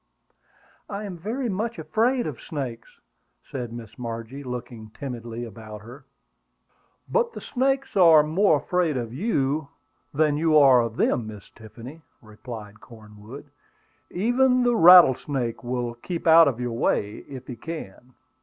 "I 0.89 1.03
am 1.03 1.15
very 1.15 1.47
much 1.47 1.77
afraid 1.77 2.25
of 2.25 2.41
snakes," 2.41 2.99
said 3.43 3.71
Miss 3.71 3.99
Margie, 3.99 4.43
looking 4.43 4.89
timidly 4.99 5.43
about 5.45 5.83
her. 5.83 6.05
"But 7.07 7.33
the 7.33 7.39
snakes 7.39 7.95
are 7.95 8.23
more 8.23 8.57
afraid 8.57 8.97
of 8.97 9.13
you 9.13 9.67
than 10.11 10.37
you 10.37 10.57
are 10.57 10.81
of 10.81 10.97
them, 10.97 11.27
Miss 11.27 11.51
Tiffany," 11.51 12.01
replied 12.19 12.81
Cornwood. 12.81 13.51
"Even 14.09 14.63
the 14.63 14.75
rattlesnake 14.75 15.63
will 15.63 15.93
keep 15.93 16.25
out 16.25 16.47
of 16.47 16.59
your 16.59 16.73
way, 16.73 17.17
if 17.29 17.45
he 17.45 17.55
can." 17.55 18.15